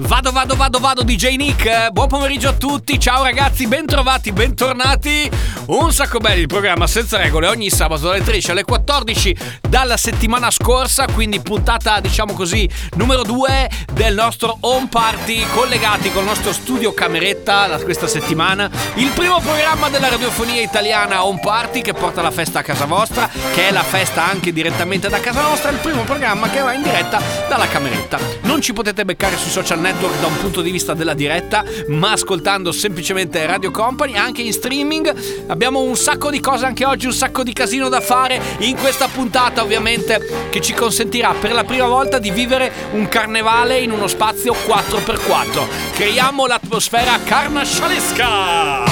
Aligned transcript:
Vado, 0.00 0.32
vado, 0.32 0.56
vado, 0.56 0.80
vado, 0.80 1.04
DJ 1.04 1.36
Nick. 1.36 1.90
Buon 1.90 2.08
pomeriggio 2.08 2.48
a 2.48 2.52
tutti. 2.52 2.98
Ciao 2.98 3.22
ragazzi, 3.22 3.68
bentrovati, 3.68 4.32
bentornati. 4.32 5.30
Un 5.66 5.92
sacco 5.92 6.18
belli 6.18 6.40
il 6.40 6.46
programma 6.46 6.86
senza 6.86 7.16
regole 7.16 7.46
ogni 7.46 7.70
sabato 7.70 8.08
dalle 8.08 8.22
13 8.22 8.50
alle 8.50 8.64
14 8.64 9.36
dalla 9.66 9.96
settimana 9.96 10.50
scorsa, 10.50 11.06
quindi 11.06 11.40
puntata, 11.40 12.00
diciamo 12.00 12.34
così, 12.34 12.68
numero 12.96 13.22
2 13.22 13.70
del 13.92 14.14
nostro 14.14 14.58
home 14.60 14.88
party 14.90 15.42
collegati 15.54 16.12
col 16.12 16.24
nostro 16.24 16.52
studio 16.52 16.92
cameretta 16.92 17.68
da 17.68 17.78
questa 17.78 18.06
settimana. 18.06 18.68
Il 18.94 19.10
primo 19.10 19.40
programma 19.40 19.88
della 19.88 20.08
radiofonia 20.08 20.60
italiana 20.60 21.24
home 21.24 21.40
party 21.40 21.80
che 21.80 21.94
porta 21.94 22.20
la 22.20 22.30
festa 22.30 22.58
a 22.58 22.62
casa 22.62 22.84
vostra, 22.84 23.30
che 23.54 23.68
è 23.68 23.70
la 23.70 23.82
festa 23.82 24.28
anche 24.28 24.52
direttamente 24.52 25.08
da 25.08 25.20
casa 25.20 25.40
nostra, 25.40 25.70
il 25.70 25.78
primo 25.78 26.02
programma 26.02 26.50
che 26.50 26.60
va 26.60 26.72
in 26.72 26.82
diretta 26.82 27.20
dalla 27.48 27.66
cameretta. 27.66 28.18
Non 28.42 28.60
ci 28.60 28.72
potete 28.72 29.04
beccare 29.04 29.36
sui 29.36 29.50
social 29.50 29.80
network 29.84 30.18
da 30.18 30.28
un 30.28 30.38
punto 30.38 30.62
di 30.62 30.70
vista 30.70 30.94
della 30.94 31.12
diretta, 31.12 31.62
ma 31.88 32.12
ascoltando 32.12 32.72
semplicemente 32.72 33.44
Radio 33.44 33.70
Company, 33.70 34.16
anche 34.16 34.40
in 34.40 34.54
streaming. 34.54 35.14
Abbiamo 35.48 35.80
un 35.80 35.94
sacco 35.94 36.30
di 36.30 36.40
cose 36.40 36.64
anche 36.64 36.86
oggi, 36.86 37.04
un 37.04 37.12
sacco 37.12 37.42
di 37.42 37.52
casino 37.52 37.90
da 37.90 38.00
fare 38.00 38.40
in 38.60 38.76
questa 38.76 39.08
puntata, 39.08 39.62
ovviamente, 39.62 40.48
che 40.48 40.62
ci 40.62 40.72
consentirà 40.72 41.34
per 41.38 41.52
la 41.52 41.64
prima 41.64 41.86
volta 41.86 42.18
di 42.18 42.30
vivere 42.30 42.72
un 42.92 43.06
carnevale 43.08 43.78
in 43.78 43.90
uno 43.90 44.06
spazio 44.06 44.54
4x4. 44.54 45.92
Creiamo 45.92 46.46
l'atmosfera 46.46 47.18
carnascialesca! 47.22 48.84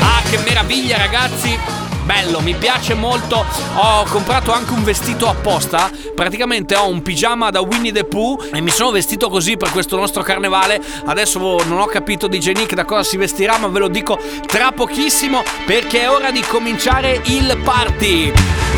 Ah, 0.00 0.22
che 0.28 0.38
meraviglia, 0.44 0.98
ragazzi! 0.98 1.87
Bello, 2.08 2.40
mi 2.40 2.54
piace 2.54 2.94
molto. 2.94 3.44
Ho 3.74 4.04
comprato 4.04 4.50
anche 4.50 4.72
un 4.72 4.82
vestito 4.82 5.28
apposta. 5.28 5.90
Praticamente 6.14 6.74
ho 6.74 6.88
un 6.88 7.02
pigiama 7.02 7.50
da 7.50 7.60
Winnie 7.60 7.92
the 7.92 8.04
Pooh 8.04 8.48
e 8.50 8.62
mi 8.62 8.70
sono 8.70 8.92
vestito 8.92 9.28
così 9.28 9.58
per 9.58 9.70
questo 9.70 9.94
nostro 9.94 10.22
carnevale. 10.22 10.80
Adesso 11.04 11.38
non 11.38 11.80
ho 11.80 11.84
capito 11.84 12.26
DJ 12.26 12.52
Nick 12.52 12.72
da 12.72 12.86
cosa 12.86 13.02
si 13.02 13.18
vestirà, 13.18 13.58
ma 13.58 13.66
ve 13.66 13.80
lo 13.80 13.88
dico 13.88 14.18
tra 14.46 14.72
pochissimo 14.72 15.42
perché 15.66 16.00
è 16.00 16.10
ora 16.10 16.30
di 16.30 16.40
cominciare 16.40 17.20
il 17.26 17.58
party. 17.62 18.77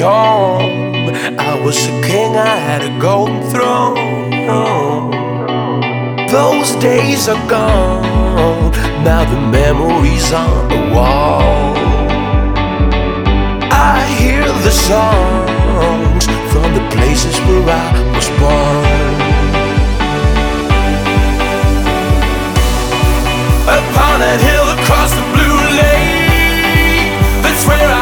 Home, 0.00 1.14
I 1.38 1.60
was 1.64 1.76
a 1.86 2.00
king, 2.02 2.36
I 2.36 2.56
had 2.68 2.82
a 2.82 2.98
golden 3.00 3.42
throne. 3.50 4.02
Those 6.28 6.70
days 6.76 7.28
are 7.28 7.48
gone, 7.48 8.72
now 9.04 9.24
the 9.30 9.40
memories 9.40 10.32
on 10.32 10.68
the 10.68 10.80
wall. 10.94 11.76
I 13.70 14.04
hear 14.18 14.44
the 14.66 14.70
songs 14.70 16.24
from 16.50 16.72
the 16.78 16.84
places 16.96 17.36
where 17.46 17.68
I 17.68 17.92
was 18.14 18.28
born. 18.40 19.20
Upon 23.78 24.14
that 24.24 24.40
hill 24.48 24.68
across 24.76 25.10
the 25.18 25.24
blue 25.34 25.60
lake, 25.80 27.12
that's 27.42 27.64
where 27.68 27.88
I 27.88 28.01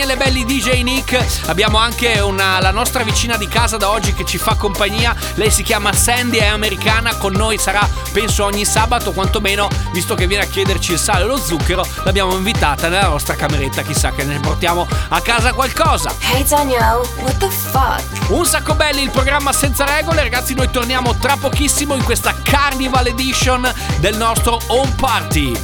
Daniele 0.00 0.16
Belli 0.16 0.44
DJ 0.46 0.80
Nick. 0.80 1.48
Abbiamo 1.48 1.76
anche 1.76 2.20
una, 2.20 2.58
la 2.58 2.70
nostra 2.70 3.02
vicina 3.02 3.36
di 3.36 3.46
casa 3.48 3.76
da 3.76 3.90
oggi 3.90 4.14
che 4.14 4.24
ci 4.24 4.38
fa 4.38 4.54
compagnia. 4.54 5.14
Lei 5.34 5.50
si 5.50 5.62
chiama 5.62 5.92
Sandy, 5.92 6.38
è 6.38 6.46
americana, 6.46 7.16
con 7.16 7.34
noi 7.34 7.58
sarà 7.58 7.86
penso 8.10 8.44
ogni 8.44 8.64
sabato 8.64 9.12
quantomeno, 9.12 9.68
visto 9.92 10.14
che 10.14 10.26
viene 10.26 10.44
a 10.44 10.46
chiederci 10.46 10.92
il 10.92 10.98
sale 10.98 11.24
e 11.24 11.26
lo 11.26 11.36
zucchero, 11.36 11.86
l'abbiamo 12.04 12.34
invitata 12.34 12.88
nella 12.88 13.08
nostra 13.08 13.34
cameretta, 13.34 13.82
chissà 13.82 14.12
che 14.12 14.24
ne 14.24 14.40
portiamo 14.40 14.88
a 15.08 15.20
casa 15.20 15.52
qualcosa. 15.52 16.14
Hey 16.32 16.44
Danielle, 16.44 17.06
what 17.16 17.36
the 17.36 17.50
fuck? 17.50 18.30
Un 18.30 18.46
sacco 18.46 18.74
belli, 18.74 19.02
il 19.02 19.10
programma 19.10 19.52
senza 19.52 19.84
regole, 19.84 20.22
ragazzi, 20.22 20.54
noi 20.54 20.70
torniamo 20.70 21.14
tra 21.16 21.36
pochissimo 21.36 21.94
in 21.94 22.04
questa 22.04 22.34
Carnival 22.42 23.06
Edition 23.08 23.70
del 23.98 24.16
nostro 24.16 24.58
Home 24.68 24.94
Party. 24.96 25.58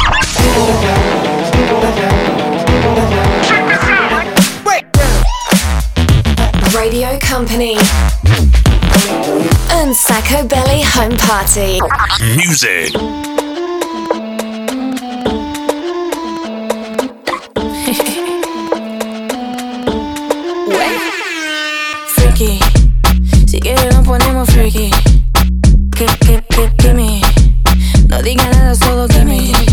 Radio 6.77 7.19
Company 7.21 7.75
and 9.71 9.97
Sacco 9.97 10.47
Belly 10.47 10.83
Home 10.83 11.17
Party. 11.17 11.81
Music. 12.37 12.93
Freaky, 22.15 22.59
si 23.47 23.59
quieres 23.59 23.95
nos 23.95 24.07
ponemos 24.07 24.47
freaky. 24.51 24.91
Que, 25.97 26.05
que, 26.21 26.45
que, 26.51 26.71
gimme. 26.79 27.23
No 28.09 28.21
diga 28.21 28.45
nada, 28.51 28.75
solo 28.75 29.09
gimme. 29.09 29.39
Gimme, 29.39 29.53
gimme, 29.53 29.66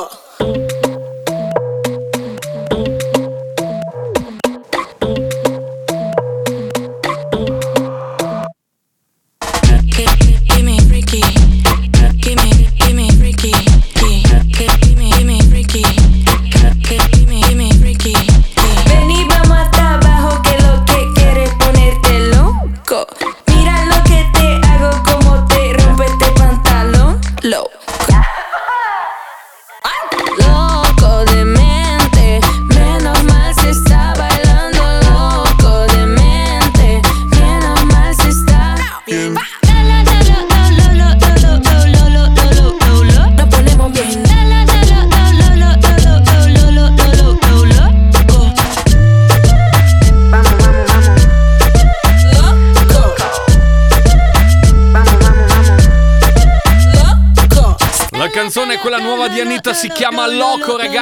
up. 0.00 0.29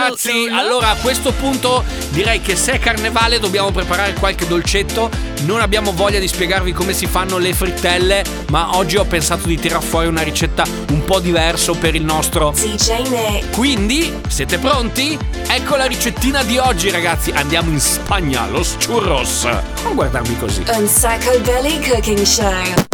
Ragazzi. 0.09 0.49
Allora, 0.51 0.91
a 0.91 0.97
questo 0.97 1.33
punto 1.33 1.85
direi 2.11 2.41
che 2.41 2.57
se 2.57 2.73
è 2.73 2.79
carnevale 2.79 3.39
dobbiamo 3.39 3.71
preparare 3.71 4.15
qualche 4.15 4.47
dolcetto. 4.47 5.11
Non 5.43 5.61
abbiamo 5.61 5.93
voglia 5.93 6.19
di 6.19 6.27
spiegarvi 6.27 6.73
come 6.73 6.93
si 6.93 7.07
fanno 7.07 7.39
le 7.39 7.53
frittelle, 7.53 8.25
ma 8.51 8.77
oggi 8.77 8.97
ho 8.97 9.05
pensato 9.05 9.47
di 9.47 9.59
tirar 9.59 9.83
fuori 9.83 10.09
una 10.09 10.23
ricetta 10.23 10.65
un 10.91 11.05
po' 11.05 11.21
diverso 11.21 11.75
per 11.75 11.95
il 11.95 12.03
nostro 12.03 12.53
DJ 12.55 13.09
Nick. 13.09 13.51
quindi, 13.53 14.13
siete 14.29 14.59
pronti? 14.59 15.17
Ecco 15.47 15.77
la 15.77 15.87
ricettina 15.87 16.43
di 16.43 16.59
oggi, 16.59 16.91
ragazzi. 16.91 17.31
Andiamo 17.31 17.71
in 17.71 17.81
Spagna, 17.81 18.47
los 18.49 18.77
churros. 18.85 19.45
Non 19.83 19.95
guardarmi 19.95 20.37
così. 20.39 20.63
And 20.67 20.89
Sacco 20.89 21.39
Belly 21.41 21.79
Cooking 21.81 22.23
Show. 22.23 22.88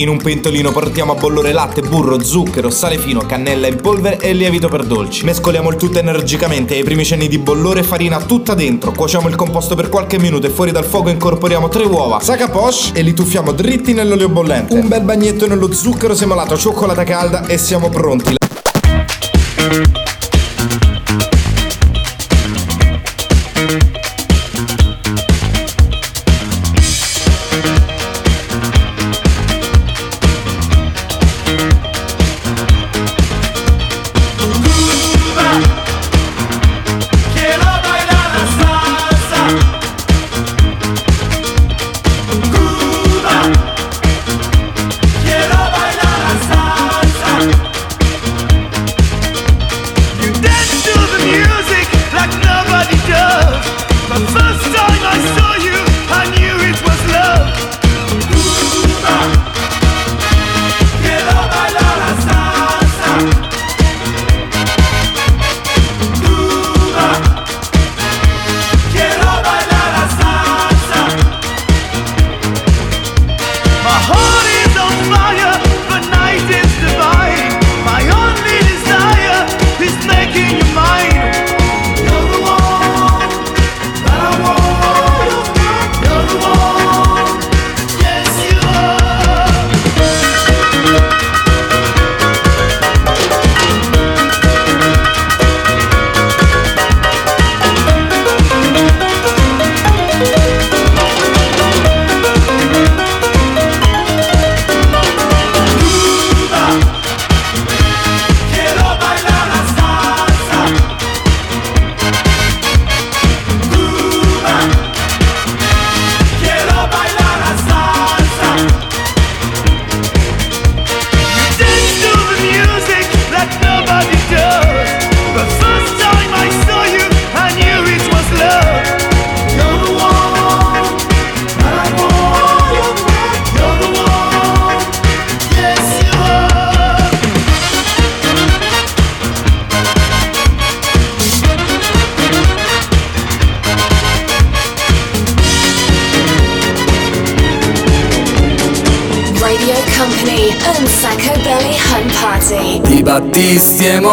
In 0.00 0.08
un 0.08 0.16
pentolino 0.16 0.72
portiamo 0.72 1.12
a 1.12 1.14
bollore 1.14 1.52
latte, 1.52 1.80
burro, 1.80 2.20
zucchero, 2.20 2.68
sale 2.68 2.98
fino, 2.98 3.20
cannella 3.20 3.68
in 3.68 3.80
polvere 3.80 4.18
e 4.18 4.32
lievito 4.32 4.66
per 4.66 4.82
dolci. 4.84 5.24
Mescoliamo 5.24 5.70
il 5.70 5.76
tutto 5.76 6.00
energicamente 6.00 6.74
e 6.74 6.78
ai 6.78 6.82
primi 6.82 7.04
cenni 7.04 7.28
di 7.28 7.38
bollore 7.38 7.84
farina 7.84 8.20
tutta 8.20 8.54
dentro. 8.54 8.90
Cuociamo 8.90 9.28
il 9.28 9.36
composto 9.36 9.76
per 9.76 9.88
qualche 9.88 10.18
minuto 10.18 10.48
e 10.48 10.50
fuori 10.50 10.72
dal 10.72 10.84
fuoco 10.84 11.10
incorporiamo 11.10 11.68
tre 11.68 11.84
uova, 11.84 12.18
saca 12.18 12.50
poche 12.50 12.90
e 12.92 13.02
li 13.02 13.14
tuffiamo 13.14 13.52
dritti 13.52 13.92
nell'olio 13.92 14.28
bollente. 14.28 14.74
Un 14.74 14.88
bel 14.88 15.02
bagnetto 15.02 15.46
nello 15.46 15.72
zucchero 15.72 16.16
semolato, 16.16 16.56
cioccolata 16.56 17.04
calda 17.04 17.46
e 17.46 17.56
siamo 17.56 17.88
pronti. 17.88 18.34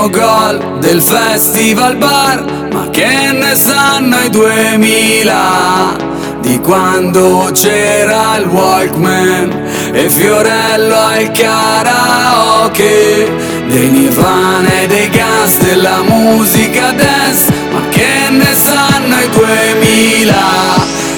Gol 0.09 0.79
del 0.79 0.99
festival 1.01 1.95
bar, 1.95 2.43
ma 2.71 2.89
che 2.89 3.31
ne 3.31 3.55
sanno 3.55 4.17
i 4.25 4.29
2000? 4.29 6.09
Di 6.41 6.59
quando 6.59 7.51
c'era 7.53 8.37
il 8.37 8.47
Walkman 8.47 9.69
e 9.93 10.09
Fiorello 10.09 10.95
al 10.95 11.31
karaoke 11.31 13.29
Dei 13.67 13.89
Nirvana 13.89 14.81
e 14.81 14.87
dei 14.87 15.09
gas 15.09 15.59
della 15.59 16.01
musica 16.01 16.91
dance 16.93 17.53
Ma 17.71 17.81
che 17.89 18.29
ne 18.31 18.55
sanno 18.55 19.19
i 19.19 19.29
2000? 19.29 20.35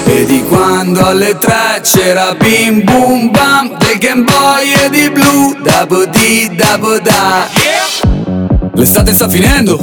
E 0.06 0.26
di 0.26 0.44
quando 0.44 1.06
alle 1.06 1.38
tre 1.38 1.80
c'era 1.82 2.34
bim 2.34 2.84
bum 2.84 3.30
bam 3.30 3.78
Del 3.78 3.98
Game 3.98 4.24
Boy 4.24 4.72
e 4.84 4.90
di 4.90 5.08
blu 5.10 5.56
Dabo 5.62 6.04
di 6.04 6.54
dabo 6.54 6.98
da 6.98 7.73
L'estate 8.74 9.14
sta 9.14 9.28
finendo. 9.28 9.78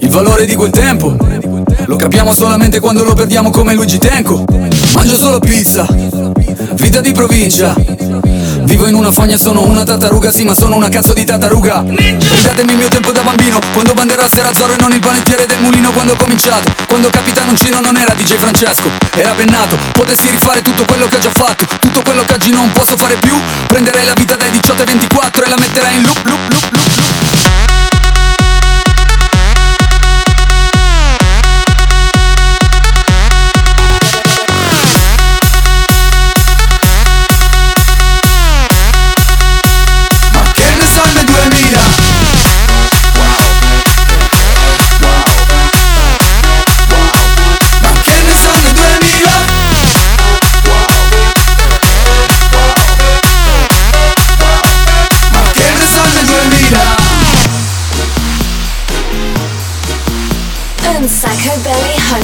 Il 0.00 0.08
valore 0.08 0.46
di 0.46 0.54
quel 0.54 0.70
tempo. 0.70 1.16
Lo 1.86 1.96
capiamo 1.96 2.32
solamente 2.32 2.80
quando 2.80 3.04
lo 3.04 3.14
perdiamo 3.14 3.50
come 3.50 3.74
Luigi 3.74 3.98
Tenco. 3.98 4.44
Mangio 4.94 5.16
solo 5.16 5.38
pizza. 5.38 5.86
Vita 6.74 7.00
di 7.00 7.12
provincia. 7.12 7.74
Vivo 8.64 8.86
in 8.86 8.94
una 8.94 9.12
fogna, 9.12 9.36
sono 9.36 9.64
una 9.64 9.84
tartaruga, 9.84 10.32
sì 10.32 10.44
ma 10.44 10.54
sono 10.54 10.76
una 10.76 10.88
cazzo 10.88 11.12
di 11.12 11.24
tartaruga. 11.24 11.84
Ridatemi 11.86 12.72
il 12.72 12.78
mio 12.78 12.88
tempo 12.88 13.12
da 13.12 13.22
bambino. 13.22 13.58
Quando 13.72 13.92
Banderas 13.92 14.32
era 14.32 14.52
Zorro 14.52 14.72
e 14.72 14.76
non 14.80 14.92
il 14.92 15.00
panettiere 15.00 15.46
del 15.46 15.60
mulino 15.60 15.90
Quando 15.92 16.12
ho 16.14 16.16
cominciato, 16.16 16.72
quando 16.88 17.10
Capitano 17.10 17.54
Cino 17.54 17.80
non 17.80 17.96
era 17.96 18.14
DJ 18.14 18.36
Francesco 18.36 18.88
Era 19.14 19.32
bennato, 19.34 19.76
potessi 19.92 20.30
rifare 20.30 20.62
tutto 20.62 20.84
quello 20.86 21.06
che 21.06 21.16
ho 21.16 21.18
già 21.18 21.30
fatto 21.30 21.66
Tutto 21.78 22.00
quello 22.02 22.24
che 22.24 22.32
oggi 22.32 22.50
non 22.50 22.70
posso 22.72 22.96
fare 22.96 23.16
più. 23.16 23.34
Prenderei 23.66 24.04
la 24.06 24.14
vita 24.14 24.34
dai 24.34 24.50
18 24.50 24.80
ai 24.80 24.88
24 24.88 25.44
e 25.44 25.48
la 25.48 25.56
metterei 25.58 25.96
in 25.96 26.02
loop, 26.02 26.24
loop, 26.24 26.40
loop, 26.50 26.68
loop, 26.72 26.85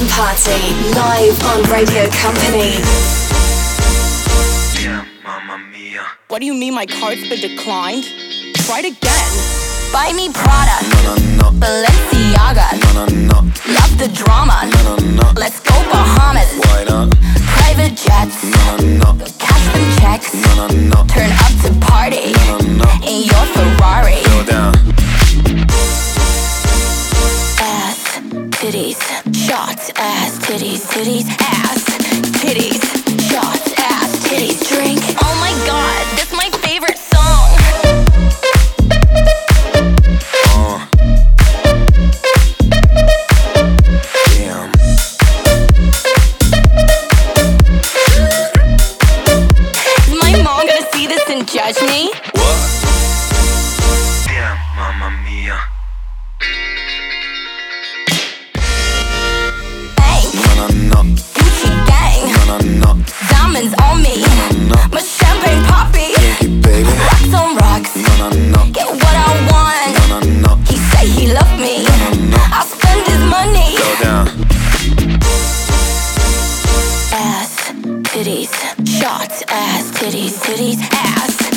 Belly 0.03 0.11
Home 0.11 0.27
Party. 0.27 0.63
Live 0.95 1.43
on 1.45 1.63
Radio 1.71 2.09
Company. 2.11 2.83
What 6.29 6.41
do 6.41 6.47
you 6.47 6.55
mean 6.55 6.75
my 6.75 6.87
card's 6.87 7.29
been 7.29 7.41
declined? 7.41 8.05
Try 8.55 8.81
it 8.81 8.97
again. 8.97 9.31
Buy 9.93 10.13
me 10.15 10.33
Prada. 10.33 10.79
No, 11.05 11.15
no, 11.15 11.51
no. 11.51 11.59
Balenciaga. 11.59 12.95
No, 12.95 13.07
no, 13.07 13.15
no. 13.15 13.39
Love 13.75 13.99
the 13.99 14.09
drama. 14.15 14.71
No, 14.73 14.97
no, 14.97 15.23
no. 15.23 15.33
Let's 15.37 15.61
go 15.61 15.75
Bahamas. 15.91 16.51
Why 16.59 16.85
not? 16.89 17.15
Private 17.59 17.95
jets. 17.97 18.43
No, 18.43 18.77
no, 18.79 19.25
Cash 19.39 19.73
them 19.73 19.99
checks. 19.99 20.35
No, 20.35 20.67
no, 20.67 20.75
no. 20.89 21.07
Turn 21.07 21.31
up 21.31 21.53
to 21.63 21.87
party. 21.87 22.33
No, 22.33 22.59
no, 22.59 22.85
no. 22.85 22.91
In 23.07 23.25
your 23.25 23.45
Ferrari. 23.53 24.23
Ass, 27.61 28.19
titties, 28.57 28.99
shots, 29.53 29.91
ass, 29.97 30.39
titties, 30.47 30.81
titties, 30.89 31.29
ass, 31.39 31.85
titties, 32.41 32.81
shots, 33.29 33.75
ass, 33.77 34.11
titties, 34.25 34.67
drink. 34.67 34.99
Oh 35.21 35.35
my 35.45 35.53
god, 35.67 36.22
me. 71.63 71.87
I 71.87 72.61
spend 72.67 73.07
his 73.07 73.23
money. 73.37 73.79
Ass, 77.15 77.71
titties, 78.11 78.53
shots, 78.99 79.45
ass, 79.47 79.91
titties, 79.99 80.35
titties, 80.43 80.81
ass, 80.91 81.52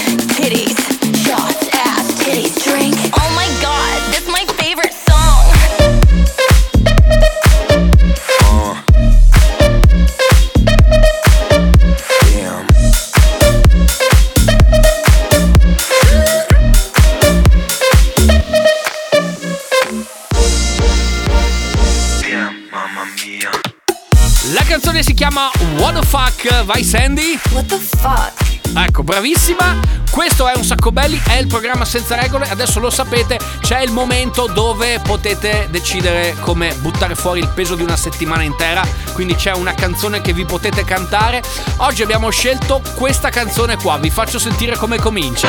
Vai 26.65 26.83
Sandy? 26.83 27.39
What 27.51 27.67
the 27.67 27.77
fuck? 27.77 28.33
Ecco, 28.75 29.03
bravissima. 29.03 29.79
Questo 30.09 30.47
è 30.47 30.53
un 30.55 30.63
sacco 30.63 30.91
belli, 30.91 31.21
è 31.27 31.35
il 31.35 31.45
programma 31.45 31.85
senza 31.85 32.15
regole. 32.15 32.49
Adesso 32.49 32.79
lo 32.79 32.89
sapete, 32.89 33.39
c'è 33.61 33.81
il 33.81 33.91
momento 33.91 34.47
dove 34.47 34.99
potete 34.99 35.67
decidere 35.69 36.35
come 36.39 36.73
buttare 36.79 37.13
fuori 37.13 37.39
il 37.39 37.49
peso 37.53 37.75
di 37.75 37.83
una 37.83 37.95
settimana 37.95 38.41
intera. 38.41 38.83
Quindi 39.13 39.35
c'è 39.35 39.53
una 39.53 39.75
canzone 39.75 40.21
che 40.21 40.33
vi 40.33 40.43
potete 40.45 40.83
cantare. 40.83 41.43
Oggi 41.77 42.01
abbiamo 42.01 42.31
scelto 42.31 42.81
questa 42.95 43.29
canzone 43.29 43.77
qua. 43.77 43.97
Vi 43.97 44.09
faccio 44.09 44.39
sentire 44.39 44.75
come 44.75 44.97
comincia. 44.97 45.47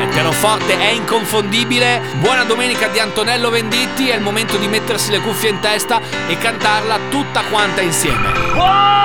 Il 0.00 0.08
pianoforte 0.08 0.78
è 0.78 0.90
inconfondibile. 0.90 2.00
Buona 2.20 2.44
domenica 2.44 2.88
di 2.88 2.98
Antonello 2.98 3.50
Venditti. 3.50 4.08
È 4.08 4.14
il 4.14 4.22
momento 4.22 4.56
di 4.56 4.68
mettersi 4.68 5.10
le 5.10 5.20
cuffie 5.20 5.50
in 5.50 5.60
testa 5.60 6.00
e 6.26 6.38
cantarla 6.38 6.98
tutta 7.10 7.42
quanta 7.42 7.82
insieme. 7.82 8.96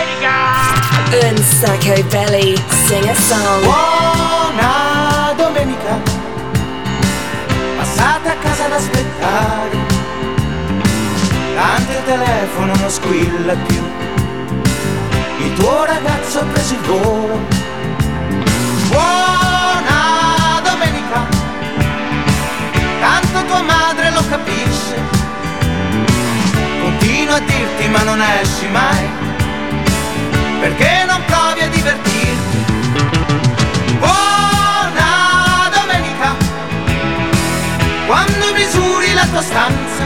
Un 0.00 1.36
Sacco 1.42 2.00
Belly. 2.10 2.54
Sing 2.86 3.08
a 3.08 3.14
song. 3.14 3.64
Buona 3.64 5.32
domenica, 5.36 6.00
passate 7.76 8.28
a 8.28 8.36
casa 8.36 8.66
ad 8.66 8.72
aspettare. 8.72 9.76
Tanto 11.56 11.92
il 11.92 12.04
telefono 12.04 12.74
non 12.76 12.90
squilla 12.90 13.54
più. 13.66 13.82
Il 15.38 15.52
tuo 15.54 15.84
ragazzo 15.84 16.40
ha 16.40 16.44
preso 16.44 16.74
il 16.74 16.80
volo. 16.80 17.40
Buona 18.88 20.60
domenica, 20.62 21.26
tanto 23.00 23.44
tua 23.46 23.62
madre 23.62 24.10
lo 24.12 24.22
capisce. 24.28 24.96
Continua 26.82 27.34
a 27.34 27.40
dirti 27.40 27.88
ma 27.88 28.02
non 28.04 28.22
esci 28.22 28.68
mai 28.68 29.17
perché 30.68 31.04
non 31.06 31.24
provi 31.24 31.60
a 31.62 31.68
divertirti. 31.68 32.58
Buona 33.98 35.70
domenica, 35.72 36.36
quando 38.06 38.52
misuri 38.52 39.14
la 39.14 39.26
tua 39.26 39.40
stanza, 39.40 40.04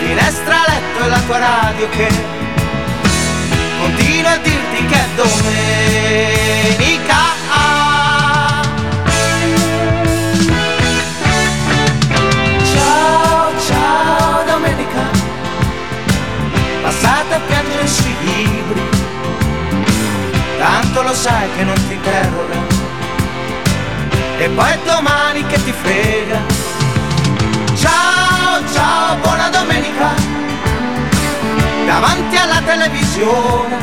finestra, 0.00 0.56
letto 0.66 1.04
e 1.04 1.08
la 1.08 1.20
tua 1.20 1.38
radio 1.38 1.88
che 1.88 2.08
continua 3.80 4.32
a 4.32 4.36
dirti 4.38 4.86
che 4.86 4.94
è 4.94 5.08
domenica. 5.16 6.42
Ciao, 12.74 13.52
ciao 13.66 14.44
domenica 14.44 15.02
passate 16.82 17.34
a 17.34 17.40
piangere 17.40 17.86
sui. 17.86 18.53
Tanto 20.94 21.10
lo 21.10 21.16
sai 21.16 21.48
che 21.56 21.64
non 21.64 21.74
ti 21.88 21.94
interroga. 21.94 22.54
E 24.38 24.48
poi 24.48 24.78
domani 24.84 25.44
che 25.44 25.64
ti 25.64 25.72
frega. 25.72 26.38
Ciao, 27.74 28.62
ciao, 28.72 29.16
buona 29.16 29.48
domenica. 29.48 30.10
Davanti 31.84 32.36
alla 32.36 32.60
televisione. 32.64 33.76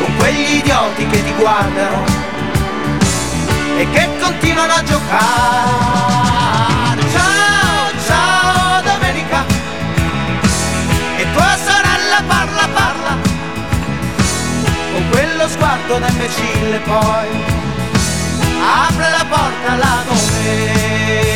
Con 0.00 0.16
quegli 0.16 0.56
idioti 0.56 1.06
che 1.06 1.22
ti 1.22 1.34
guardano. 1.34 2.04
E 3.76 3.90
che 3.90 4.08
continuano 4.22 4.72
a 4.72 4.82
giocare. 4.82 5.10
Ciao, 7.12 7.90
ciao, 8.06 8.80
domenica. 8.80 9.44
E 11.18 11.32
tua 11.32 11.56
quello 15.10 15.48
sguardo 15.48 15.98
da 15.98 16.08
imbecille 16.08 16.78
poi 16.80 17.28
Apre 18.60 19.10
la 19.10 19.24
porta 19.28 19.76
la 19.76 20.04
domenica 20.06 21.28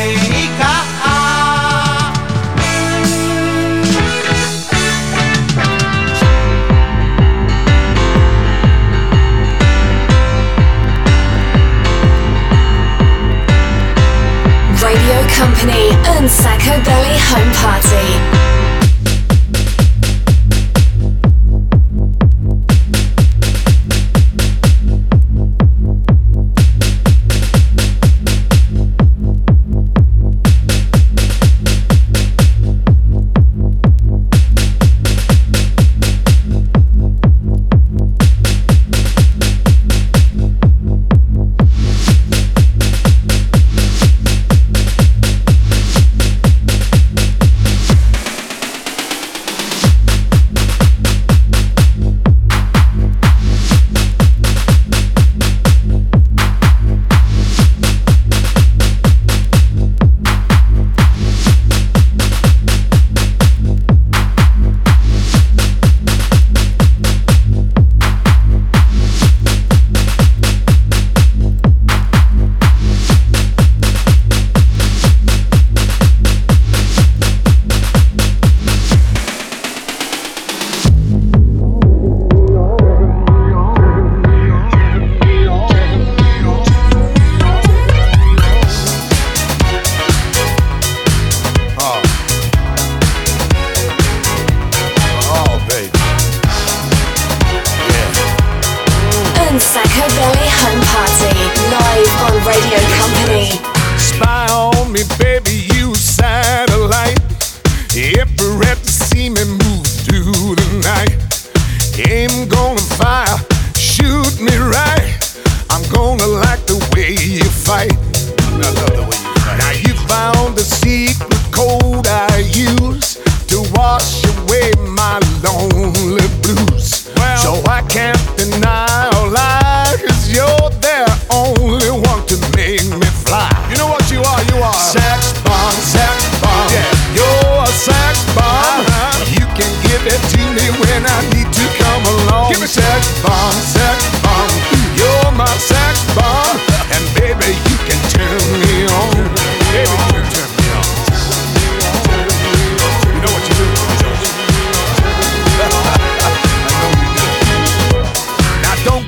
Radio 14.80 15.26
Company 15.38 15.90
and 16.16 16.28
Sacco 16.28 16.78
Belly 16.82 17.18
Home 17.30 17.50
Party. 17.62 18.51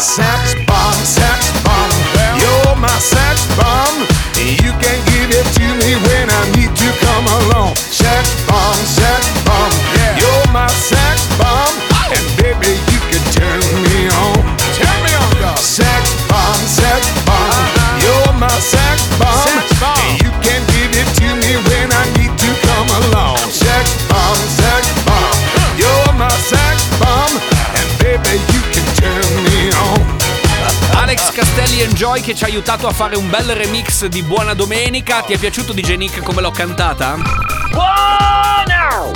sex 0.00 0.54
bomb, 0.64 0.96
sex 1.04 1.52
bomb, 1.62 1.92
you're 2.40 2.76
my 2.76 2.88
sex 2.98 3.44
bomb. 3.54 4.08
You 4.40 4.72
can 4.80 4.98
give 5.12 5.28
it 5.28 5.46
to 5.60 5.66
me 5.76 5.92
when 6.08 6.26
I 6.30 6.42
need 6.56 6.72
to 6.74 6.88
come 7.04 7.26
along. 7.44 7.76
Sex 7.76 8.32
bomb, 8.48 8.80
sex 8.88 9.20
bomb, 9.28 9.39
Castelli 31.40 31.80
Enjoy 31.80 32.20
che 32.20 32.34
ci 32.34 32.44
ha 32.44 32.48
aiutato 32.48 32.86
a 32.86 32.92
fare 32.92 33.16
un 33.16 33.30
bel 33.30 33.54
remix 33.54 34.04
di 34.04 34.22
Buona 34.22 34.52
Domenica. 34.52 35.22
Ti 35.22 35.32
è 35.32 35.38
piaciuto 35.38 35.72
DJ 35.72 35.94
Nick 35.94 36.22
come 36.22 36.42
l'ho 36.42 36.50
cantata? 36.50 37.16
Buona! 37.70 39.10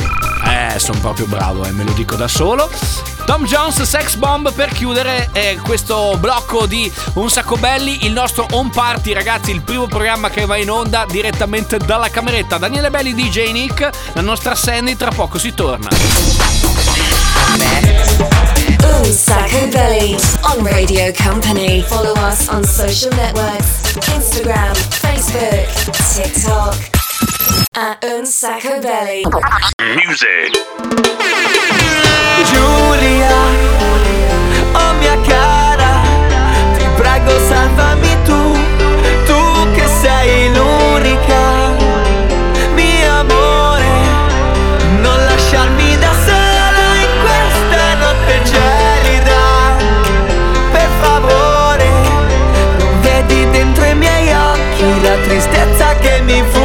Eh, 0.47 0.79
sono 0.79 0.99
proprio 1.01 1.27
bravo, 1.27 1.67
eh, 1.67 1.71
me 1.73 1.85
lo 1.85 1.93
dico 1.93 2.17
da 2.17 2.27
solo. 2.27 2.71
Tom 3.27 3.45
Jones 3.45 3.83
Sex 3.83 4.15
Bomb 4.15 4.55
per 4.55 4.71
chiudere 4.71 5.29
eh, 5.33 5.59
questo 5.63 6.17
blocco 6.19 6.65
di 6.65 6.91
Un 7.15 7.29
Sacco 7.29 7.57
Belli, 7.57 8.07
il 8.07 8.13
nostro 8.13 8.47
home 8.53 8.71
party, 8.73 9.13
ragazzi, 9.13 9.51
il 9.51 9.61
primo 9.61 9.87
programma 9.87 10.31
che 10.31 10.47
va 10.47 10.57
in 10.57 10.71
onda 10.71 11.05
direttamente 11.07 11.77
dalla 11.77 12.09
cameretta. 12.09 12.57
Daniele 12.57 12.89
Belli, 12.89 13.13
DJ 13.13 13.53
Nick, 13.53 13.91
la 14.15 14.23
nostra 14.23 14.55
Sandy, 14.55 14.97
tra 14.97 15.11
poco 15.11 15.37
si 15.37 15.53
torna. 15.53 15.91
Un 19.05 19.13
Sacco 19.13 19.71
Belly 19.71 20.17
on 20.49 20.65
Radio 20.65 21.13
Company. 21.13 21.83
Follow 21.83 22.15
us 22.15 22.49
on 22.49 22.65
social 22.65 23.11
networks 23.11 23.93
Instagram, 24.09 24.75
Facebook, 25.03 25.69
TikTok. 26.15 26.75
At 27.75 28.03
Un 28.03 28.25
Sacco 28.25 28.81
Belly. 28.81 29.25
Music. 29.97 30.55
Giulia, 32.49 33.35
oh 34.75 34.93
mia 34.99 35.17
cara, 35.27 35.85
many 56.27 56.64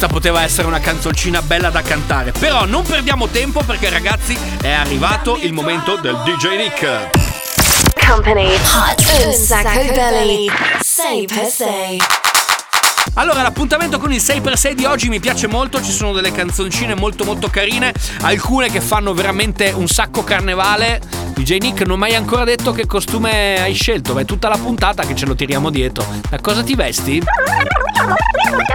questa 0.00 0.18
poteva 0.18 0.42
essere 0.42 0.66
una 0.66 0.80
canzoncina 0.80 1.42
bella 1.42 1.68
da 1.68 1.82
cantare. 1.82 2.32
Però 2.32 2.64
non 2.64 2.84
perdiamo 2.84 3.28
tempo 3.28 3.62
perché 3.62 3.90
ragazzi 3.90 4.34
è 4.62 4.70
arrivato 4.70 5.36
il 5.42 5.52
momento 5.52 5.96
del 5.96 6.16
DJ 6.24 6.56
Nick. 6.56 7.10
Company 8.06 8.54
Hot 8.54 9.26
un 9.26 9.32
sacco 9.34 9.92
belly. 9.92 10.50
Say 10.80 11.26
per 11.26 11.44
se. 11.48 11.98
Allora, 13.14 13.42
l'appuntamento 13.42 13.98
con 13.98 14.10
il 14.10 14.22
6x6 14.22 14.72
di 14.72 14.86
oggi 14.86 15.10
mi 15.10 15.20
piace 15.20 15.46
molto, 15.46 15.82
ci 15.82 15.92
sono 15.92 16.12
delle 16.12 16.32
canzoncine 16.32 16.94
molto 16.94 17.24
molto 17.24 17.50
carine, 17.50 17.92
alcune 18.22 18.70
che 18.70 18.80
fanno 18.80 19.12
veramente 19.12 19.70
un 19.74 19.86
sacco 19.86 20.24
carnevale. 20.24 21.00
DJ 21.40 21.56
Nick 21.56 21.86
non 21.86 21.98
mi 21.98 22.04
hai 22.04 22.14
ancora 22.14 22.44
detto 22.44 22.70
che 22.72 22.84
costume 22.84 23.58
hai 23.62 23.72
scelto, 23.72 24.12
ma 24.12 24.20
è 24.20 24.24
tutta 24.26 24.48
la 24.48 24.58
puntata 24.58 25.06
che 25.06 25.14
ce 25.14 25.24
lo 25.24 25.34
tiriamo 25.34 25.70
dietro. 25.70 26.04
Da 26.28 26.38
cosa 26.38 26.62
ti 26.62 26.74
vesti? 26.74 27.22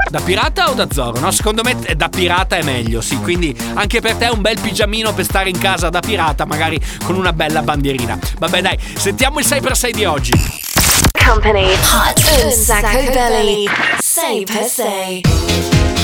Da 0.10 0.20
pirata 0.20 0.72
o 0.72 0.74
da 0.74 0.88
Zoro? 0.92 1.20
No, 1.20 1.30
secondo 1.30 1.62
me 1.62 1.76
eh, 1.86 1.94
da 1.94 2.10
pirata 2.10 2.56
è 2.56 2.64
meglio, 2.64 3.02
sì. 3.02 3.18
Quindi 3.18 3.56
anche 3.76 4.02
per 4.02 4.16
te 4.16 4.30
un 4.30 4.42
bel 4.42 4.60
pigiamino 4.60 5.14
per 5.14 5.26
stare 5.26 5.50
in 5.50 5.60
casa 5.60 5.90
da 5.90 6.00
pirata, 6.00 6.46
magari 6.46 6.82
con 7.04 7.16
una 7.16 7.34
bella 7.34 7.62
bandierina. 7.62 8.18
Vabbè, 8.40 8.62
dai, 8.64 8.80
sentiamo 8.96 9.38
il 9.38 9.46
6x6 9.46 9.90
di 9.92 10.06
oggi. 10.06 10.32
Company 11.24 11.72
Hot 11.72 12.50
sacco 12.50 13.12
belly 13.12 13.70
6x6 14.02 15.95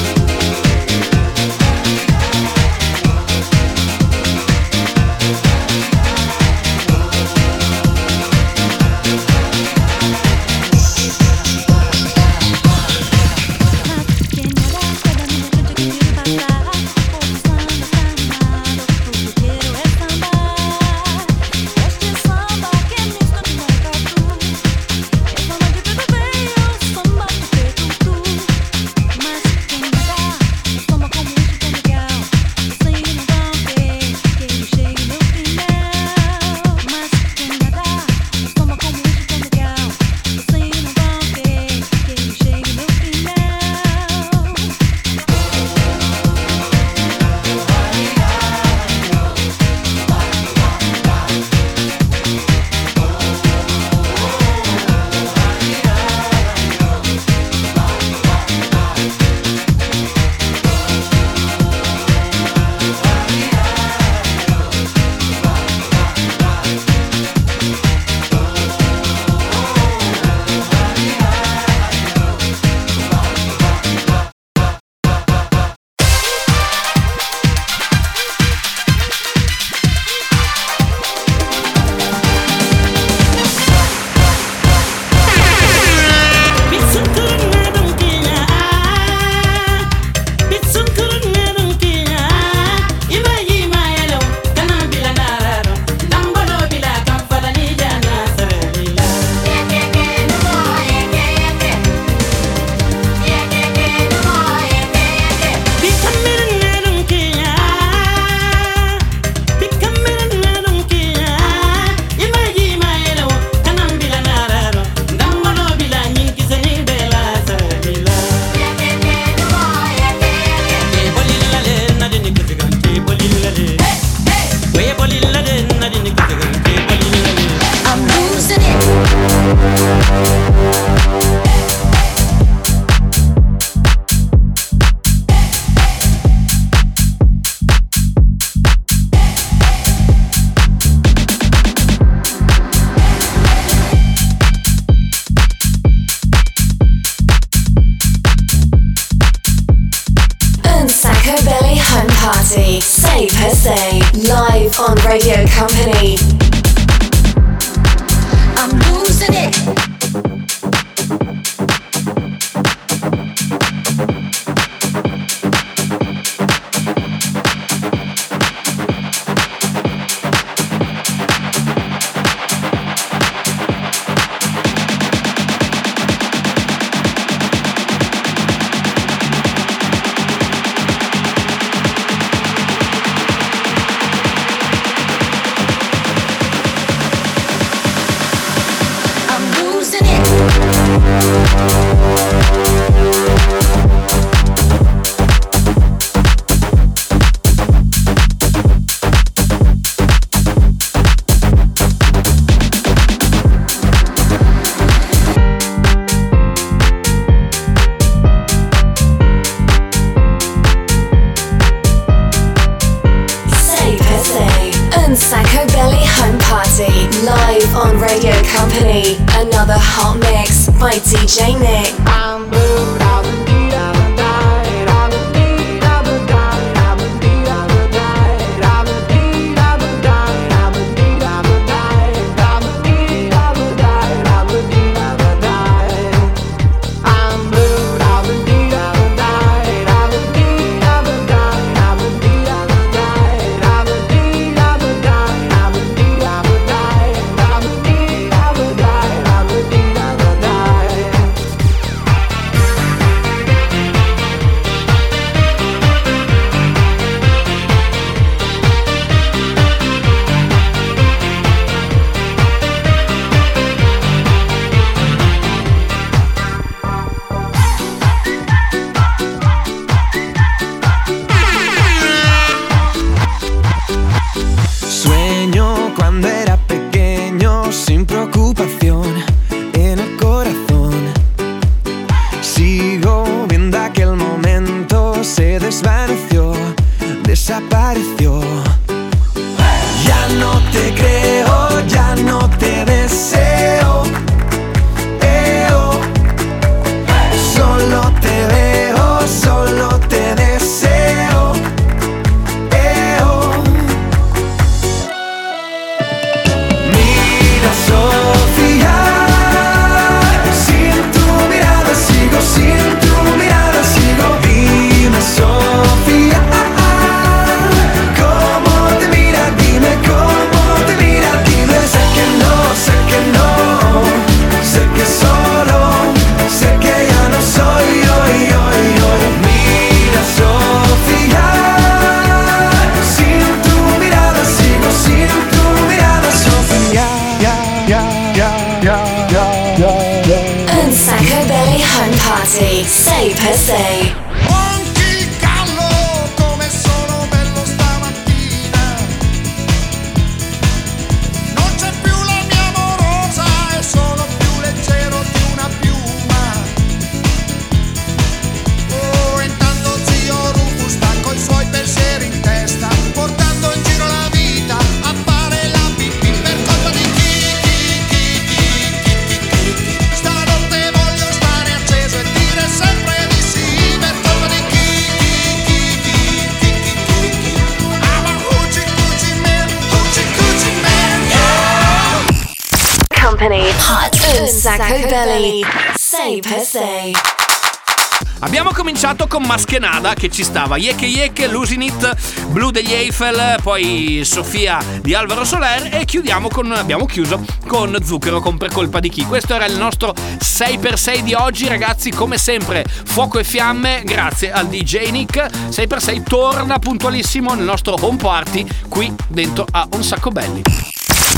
Abbiamo 388.43 388.71
cominciato 388.71 389.27
con 389.27 389.43
Maschenada 389.43 390.15
che 390.15 390.29
ci 390.29 390.43
stava, 390.43 390.75
Yeke 390.77 391.05
Yeke, 391.05 391.47
Lusinit, 391.47 392.47
Blue 392.47 392.71
degli 392.71 392.91
Eiffel, 392.91 393.57
poi 393.61 394.23
Sofia 394.25 394.83
di 394.99 395.13
Alvaro 395.13 395.45
Soler 395.45 395.93
e 395.93 396.05
chiudiamo 396.05 396.49
con, 396.49 396.71
abbiamo 396.71 397.05
chiuso 397.05 397.39
con 397.67 397.95
Zucchero 398.03 398.39
con 398.39 398.57
per 398.57 398.71
colpa 398.71 398.99
di 398.99 399.09
chi. 399.09 399.25
Questo 399.25 399.53
era 399.53 399.65
il 399.65 399.77
nostro 399.77 400.13
6x6 400.13 401.19
di 401.19 401.33
oggi 401.35 401.67
ragazzi, 401.67 402.09
come 402.09 402.39
sempre 402.39 402.83
fuoco 403.05 403.37
e 403.37 403.43
fiamme 403.43 404.01
grazie 404.03 404.51
al 404.51 404.67
DJ 404.67 405.11
Nick, 405.11 405.37
6x6 405.69 406.23
torna 406.23 406.79
puntualissimo 406.79 407.53
nel 407.53 407.65
nostro 407.65 407.95
home 407.99 408.17
party 408.17 408.65
qui 408.89 409.13
dentro 409.27 409.67
a 409.69 409.87
Un 409.91 410.03
Sacco 410.03 410.31
Belli. 410.31 410.63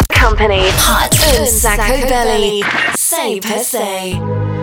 Company. 0.07 0.65
Hot 0.67 1.37
Un 1.37 1.47
Sacco 1.47 2.07
Belli. 2.07 2.63
6x6 2.95 4.62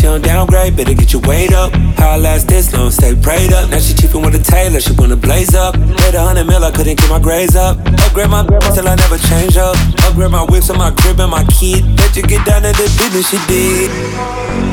She 0.00 0.06
don't 0.06 0.22
downgrade, 0.24 0.78
better 0.78 0.94
get 0.94 1.12
your 1.12 1.20
weight 1.28 1.52
up. 1.52 1.74
How 1.98 2.12
I 2.12 2.16
last 2.16 2.48
this 2.48 2.72
long, 2.72 2.90
stay 2.90 3.14
prayed 3.14 3.52
up. 3.52 3.68
Now 3.68 3.80
she 3.80 3.92
cheapin' 3.92 4.22
with 4.22 4.34
a 4.34 4.38
tailor, 4.38 4.80
she 4.80 4.92
wanna 4.92 5.14
blaze 5.14 5.54
up. 5.54 5.76
Hit 5.76 6.14
a 6.14 6.20
hundred 6.20 6.46
mil, 6.46 6.64
I 6.64 6.70
couldn't 6.70 6.98
get 6.98 7.10
my 7.10 7.18
grades 7.18 7.54
up. 7.54 7.76
Upgrade 8.06 8.30
my 8.30 8.46
grip 8.46 8.62
till 8.62 8.88
I 8.88 8.94
never 8.94 9.18
change 9.18 9.58
up. 9.58 9.76
Upgrade 10.08 10.30
my 10.30 10.44
whips 10.44 10.70
and 10.70 10.78
my 10.78 10.90
crib 10.90 11.20
and 11.20 11.30
my 11.30 11.44
kid. 11.44 11.84
Let 11.98 12.16
you 12.16 12.22
get 12.22 12.46
down 12.46 12.62
to 12.62 12.72
the 12.72 12.88
business 12.96 13.28
she 13.28 13.36
did. 13.46 14.69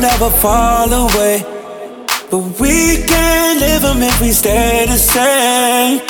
We 0.00 0.06
had 0.06 0.18
don't 0.18 0.22
ever 0.22 0.36
fall 0.36 0.92
away. 0.92 1.44
But 2.30 2.60
we 2.60 3.04
can't 3.06 3.60
live 3.60 3.82
them 3.82 4.02
if 4.02 4.20
we 4.20 4.32
stay 4.32 4.86
the 4.86 4.96
same. 4.96 6.00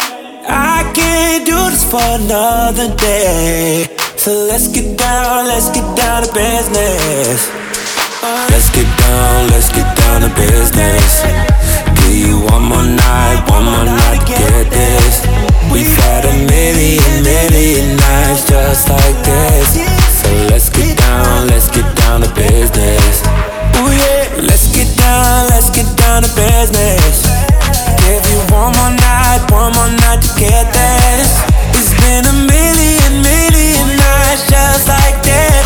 I 0.47 0.91
can't 0.95 1.45
do 1.47 1.57
this 1.71 1.85
for 1.91 2.03
another 2.03 2.95
day. 2.97 3.87
So 4.17 4.31
let's 4.49 4.69
get 4.69 4.99
down, 4.99 5.47
let's 5.47 5.71
get 5.71 5.87
down 5.97 6.23
to 6.23 6.33
business. 6.33 7.51
Let's 8.51 8.71
get 8.71 8.87
down, 8.99 9.49
let's 9.51 9.71
get 9.73 9.89
down 9.97 10.21
to 10.23 10.31
business. 10.37 11.23
Give 12.05 12.17
you 12.17 12.41
one 12.53 12.65
more 12.65 12.85
night, 12.85 13.43
one 13.49 13.65
more 13.65 13.85
night 13.85 14.21
to 14.21 14.27
get 14.27 14.71
this. 14.71 15.27
We've 15.73 15.97
had 16.05 16.25
a 16.27 16.35
million, 16.47 17.23
million 17.23 17.97
nights 17.97 18.47
just 18.47 18.89
like 18.89 19.19
this. 19.25 19.75
So 20.21 20.31
let's 20.51 20.69
get 20.69 20.99
down, 20.99 21.49
let's 21.49 21.71
get 21.71 21.97
down 21.97 22.21
to 22.21 22.35
business. 22.35 23.40
Ooh 23.79 23.93
yeah, 23.93 24.43
let's 24.43 24.67
get 24.75 24.91
down, 24.97 25.49
let's 25.49 25.71
get 25.71 25.87
down 25.97 26.23
to 26.23 26.31
business. 26.35 27.27
Give 28.03 28.23
you 28.31 28.41
one 28.51 28.73
more 28.75 28.95
night, 28.97 29.43
one 29.51 29.73
more 29.75 29.93
night 30.03 30.23
to 30.23 30.31
get 30.39 30.73
this. 30.73 31.43
It's 31.79 31.93
been 32.03 32.25
a 32.27 32.37
million, 32.49 33.13
million 33.23 33.97
nights 33.97 34.49
just 34.51 34.89
like 34.89 35.23
this. 35.23 35.65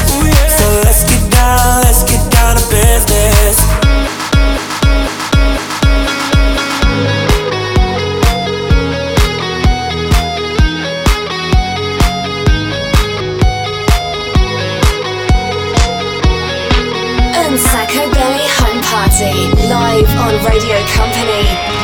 So 0.59 0.67
let's 0.85 1.05
get 1.05 1.23
down, 1.31 1.83
let's 1.83 2.03
get 2.05 2.23
down 2.31 2.57
to 2.57 2.65
business. 2.69 3.74
Radio 20.45 20.77
Company. 20.89 21.84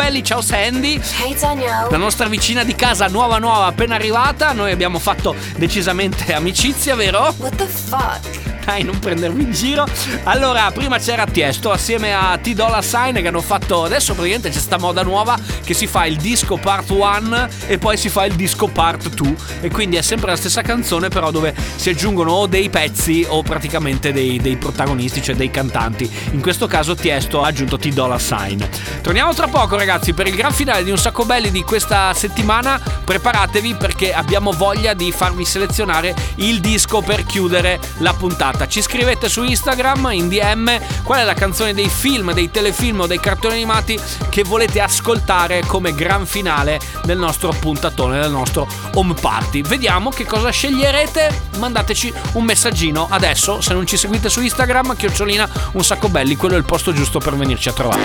Belli, 0.00 0.24
ciao 0.24 0.40
Sandy. 0.40 0.98
Hey 1.22 1.38
Danielle. 1.38 1.90
La 1.90 1.98
nostra 1.98 2.26
vicina 2.26 2.64
di 2.64 2.74
casa, 2.74 3.06
nuova 3.08 3.38
nuova, 3.38 3.66
appena 3.66 3.96
arrivata. 3.96 4.52
Noi 4.52 4.72
abbiamo 4.72 4.98
fatto 4.98 5.34
decisamente 5.56 6.32
amicizia, 6.32 6.94
vero? 6.94 7.34
What 7.36 7.56
the 7.56 7.66
fuck? 7.66 8.39
Dai, 8.64 8.82
non 8.82 8.98
prendermi 8.98 9.42
in 9.42 9.52
giro. 9.52 9.86
Allora, 10.24 10.70
prima 10.70 10.98
c'era 10.98 11.26
Tiesto 11.26 11.70
assieme 11.70 12.14
a 12.14 12.38
T 12.40 12.52
Dolla 12.52 12.82
Sign 12.82 13.16
che 13.16 13.28
hanno 13.28 13.40
fatto. 13.40 13.84
Adesso 13.84 14.14
praticamente 14.14 14.50
c'è 14.50 14.58
sta 14.58 14.78
moda 14.78 15.02
nuova 15.02 15.38
che 15.64 15.74
si 15.74 15.86
fa 15.86 16.06
il 16.06 16.16
disco 16.16 16.56
part 16.56 16.90
1 16.90 17.48
e 17.66 17.78
poi 17.78 17.96
si 17.96 18.08
fa 18.08 18.24
il 18.26 18.34
disco 18.34 18.68
part 18.68 19.08
2. 19.08 19.34
E 19.62 19.70
quindi 19.70 19.96
è 19.96 20.02
sempre 20.02 20.30
la 20.30 20.36
stessa 20.36 20.62
canzone, 20.62 21.08
però 21.08 21.30
dove 21.30 21.54
si 21.76 21.88
aggiungono 21.88 22.32
o 22.32 22.46
dei 22.46 22.68
pezzi 22.68 23.26
o 23.28 23.42
praticamente 23.42 24.12
dei, 24.12 24.38
dei 24.38 24.56
protagonisti, 24.56 25.22
cioè 25.22 25.34
dei 25.34 25.50
cantanti. 25.50 26.08
In 26.32 26.40
questo 26.40 26.66
caso 26.66 26.94
Tiesto 26.94 27.42
ha 27.42 27.46
aggiunto 27.46 27.78
T 27.78 27.88
Dolla 27.88 28.18
Sign. 28.18 28.62
Torniamo 29.00 29.34
tra 29.34 29.48
poco, 29.48 29.76
ragazzi, 29.76 30.12
per 30.12 30.26
il 30.26 30.36
gran 30.36 30.52
finale 30.52 30.84
di 30.84 30.90
un 30.90 30.98
sacco 30.98 31.24
belli 31.24 31.50
di 31.50 31.62
questa 31.62 32.12
settimana. 32.14 32.80
Preparatevi 33.04 33.74
perché 33.74 34.12
abbiamo 34.12 34.52
voglia 34.52 34.94
di 34.94 35.10
farvi 35.10 35.44
selezionare 35.44 36.14
il 36.36 36.60
disco 36.60 37.00
per 37.00 37.24
chiudere 37.24 37.80
la 37.98 38.12
puntata. 38.12 38.49
Ci 38.66 38.82
scrivete 38.82 39.28
su 39.28 39.42
Instagram 39.42 40.10
in 40.12 40.28
DM 40.28 41.02
qual 41.02 41.20
è 41.20 41.24
la 41.24 41.34
canzone 41.34 41.74
dei 41.74 41.88
film, 41.88 42.32
dei 42.32 42.50
telefilm 42.50 43.00
o 43.00 43.06
dei 43.06 43.20
cartoni 43.20 43.54
animati 43.54 43.98
che 44.28 44.42
volete 44.42 44.80
ascoltare 44.80 45.62
come 45.66 45.94
gran 45.94 46.26
finale 46.26 46.80
del 47.04 47.18
nostro 47.18 47.54
puntatone, 47.58 48.20
del 48.20 48.30
nostro 48.30 48.66
home 48.94 49.14
party. 49.14 49.62
Vediamo 49.62 50.10
che 50.10 50.24
cosa 50.24 50.50
sceglierete. 50.50 51.48
Mandateci 51.58 52.12
un 52.32 52.44
messaggino 52.44 53.06
adesso. 53.10 53.60
Se 53.60 53.72
non 53.72 53.86
ci 53.86 53.96
seguite 53.96 54.28
su 54.28 54.40
Instagram, 54.40 54.96
chiocciolina 54.96 55.48
un 55.72 55.84
sacco 55.84 56.08
belli, 56.08 56.36
quello 56.36 56.54
è 56.54 56.58
il 56.58 56.64
posto 56.64 56.92
giusto 56.92 57.18
per 57.18 57.36
venirci 57.36 57.68
a 57.68 57.72
trovare. 57.72 58.02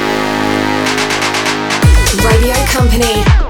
Radio 2.22 2.54
Company. 2.74 3.45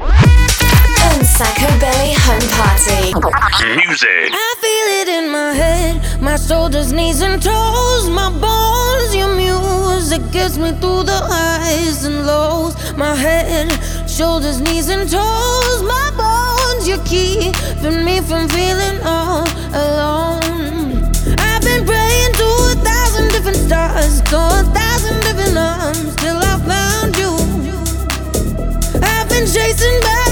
Sacco 1.36 1.68
Belly 1.82 2.14
Home 2.16 2.48
Party. 2.56 3.12
Music. 3.76 4.32
I 4.32 4.56
feel 4.64 4.88
it 5.02 5.10
in 5.10 5.30
my 5.30 5.52
head, 5.52 6.22
my 6.22 6.38
shoulders, 6.38 6.94
knees, 6.94 7.20
and 7.20 7.44
toes, 7.44 8.10
my 8.10 8.30
bones. 8.40 9.14
Your 9.14 9.36
music 9.36 10.22
gets 10.32 10.58
me 10.58 10.72
through 10.80 11.04
the 11.04 11.20
highs 11.28 12.06
and 12.06 12.26
lows. 12.26 12.74
My 12.96 13.14
head, 13.14 13.70
shoulders, 14.10 14.62
knees, 14.62 14.88
and 14.88 15.10
toes, 15.12 15.84
my 15.84 16.08
bones. 16.16 16.88
You're 16.88 17.04
keeping 17.04 18.06
me 18.06 18.22
from 18.22 18.48
feeling 18.48 18.98
all 19.04 19.44
alone. 19.76 21.04
I've 21.38 21.64
been 21.68 21.84
praying 21.86 22.32
to 22.40 22.48
a 22.72 22.76
thousand 22.80 23.28
different 23.34 23.58
stars, 23.58 24.22
to 24.32 24.38
a 24.38 24.64
thousand 24.72 25.20
different 25.28 25.58
arms, 25.58 26.16
till 26.16 26.38
I 26.38 26.56
found 26.64 27.12
you. 27.18 27.36
I've 29.04 29.28
been 29.28 29.46
chasing 29.46 30.00
by 30.00 30.25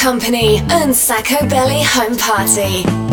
Company. 0.00 0.60
and 0.70 0.96
Sacco 0.96 1.46
Belly 1.46 1.82
Home 1.84 2.16
Party. 2.16 3.09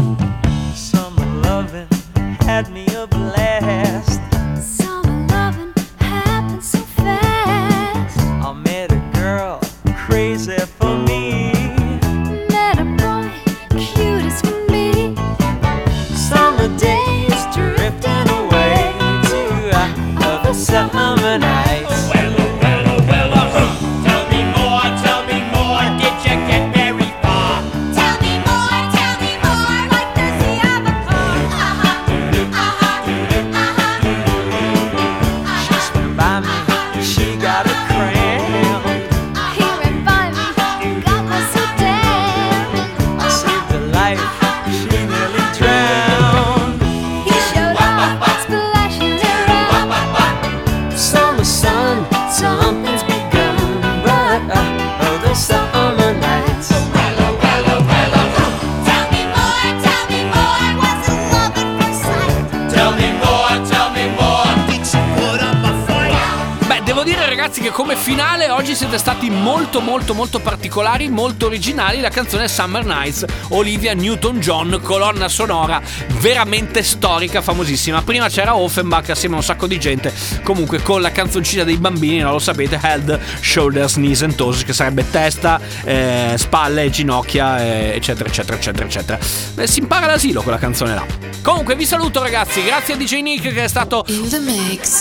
Come 67.78 67.96
finale 67.96 68.50
oggi 68.50 68.74
siete 68.74 68.98
stati 68.98 69.30
molto 69.30 69.82
molto 69.82 70.16
molto 70.16 70.40
particolari, 70.40 71.10
molto 71.10 71.46
originali, 71.46 72.02
la 72.02 72.10
canzone 72.10 72.48
Summer 72.48 72.84
Nights, 72.84 73.24
Olivia 73.50 73.94
Newton-John, 73.94 74.80
colonna 74.82 75.28
sonora 75.28 75.80
veramente 76.20 76.82
storica, 76.82 77.40
famosissima. 77.44 78.02
Prima 78.02 78.30
c'era 78.30 78.56
Offenbach 78.56 79.12
assieme 79.12 79.36
a 79.36 79.38
un 79.38 79.44
sacco 79.44 79.68
di 79.68 79.80
gente, 79.80 80.12
comunque 80.42 80.82
con 80.82 81.02
la 81.02 81.12
canzoncina 81.12 81.64
dei 81.64 81.78
bambini, 81.78 82.18
non 82.18 82.32
lo 82.32 82.40
sapete, 82.40 82.80
Head, 82.82 83.20
Shoulders, 83.42 83.94
Knees 83.94 84.24
and 84.24 84.34
Toes, 84.34 84.64
che 84.64 84.74
sarebbe 84.74 85.08
testa, 85.12 85.62
eh, 85.84 86.34
spalle, 86.36 86.90
ginocchia, 86.90 87.64
eh, 87.64 87.92
eccetera, 87.94 88.28
eccetera, 88.28 88.58
eccetera, 88.58 88.86
eccetera. 88.86 89.20
Eh, 89.56 89.68
si 89.68 89.82
impara 89.82 90.08
all'asilo 90.08 90.42
quella 90.42 90.58
canzone 90.58 90.96
là. 90.96 91.28
Comunque 91.48 91.76
vi 91.76 91.86
saluto 91.86 92.22
ragazzi, 92.22 92.62
grazie 92.62 92.96
a 92.96 92.98
DJ 92.98 93.22
Nick 93.22 93.54
che 93.54 93.64
è 93.64 93.68
stato 93.70 94.06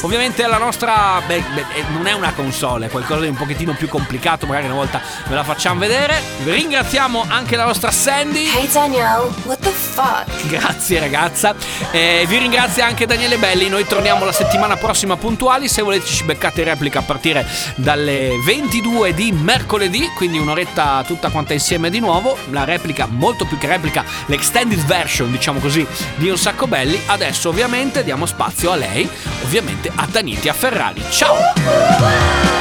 ovviamente 0.03 0.47
la 0.47 0.59
nostra 0.59 1.20
beh, 1.27 1.43
beh, 1.55 1.61
eh, 1.74 1.85
non 1.93 2.07
è 2.07 2.12
una 2.12 2.33
console, 2.35 2.66
è 2.75 2.89
qualcosa 2.89 3.21
di 3.21 3.29
un 3.29 3.37
pochettino 3.37 3.73
più 3.75 3.89
complicato, 3.89 4.45
magari 4.47 4.67
una 4.67 4.75
volta 4.75 5.01
ve 5.29 5.35
la 5.35 5.45
facciamo 5.45 5.79
vedere. 5.79 6.21
Ringraziamo 6.45 7.25
anche 7.29 7.55
la 7.55 7.64
nostra 7.64 7.93
Sandy. 7.93 8.51
Hey 8.55 8.69
Danielle, 8.71 9.31
what 9.45 9.59
the 9.61 9.71
fuck? 9.71 10.49
Grazie 10.49 10.99
ragazza. 10.99 11.55
E 11.93 12.25
vi 12.27 12.39
ringrazia 12.39 12.87
anche 12.87 13.07
Daniele 13.07 13.39
Belli. 13.39 13.69
Noi 13.69 13.87
torniamo 13.87 14.25
la 14.25 14.33
settimana 14.33 14.77
prossima 14.77 15.17
puntuali. 15.17 15.69
Se 15.69 15.83
volete 15.83 16.07
ci 16.07 16.25
beccate 16.25 16.62
in 16.62 16.67
replica 16.67 16.99
a 16.99 17.03
partire 17.03 17.47
dalle 17.77 18.33
22 18.45 19.14
di 19.14 19.31
mercoledì, 19.33 20.11
quindi 20.17 20.39
un'oretta 20.39 21.05
tutta 21.07 21.29
quanta 21.31 21.53
insieme 21.53 21.89
di 21.89 22.01
nuovo. 22.01 22.37
La 22.51 22.64
replica, 22.64 23.07
molto 23.09 23.45
più 23.45 23.57
che 23.59 23.69
replica, 23.69 24.05
l'extended 24.27 24.85
version, 24.85 25.31
diciamo 25.31 25.61
così, 25.61 25.87
di 26.17 26.29
Un 26.29 26.37
Sacco 26.37 26.67
Belli. 26.67 27.01
Adesso 27.07 27.49
ovviamente 27.49 28.03
diamo 28.03 28.27
spazio 28.27 28.73
a 28.73 28.77
lei, 28.77 29.09
ovviamente 29.45 29.91
a 29.95 30.07
Daniti 30.11 30.49
a 30.49 30.53
Ferrari. 30.53 31.03
Ciao! 31.11 32.55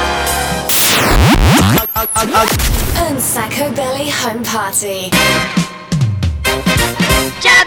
and 1.98 3.18
Sacco 3.18 3.74
Belly 3.74 4.10
Home 4.10 4.42
Party. 4.42 5.08
Ciao, 7.40 7.66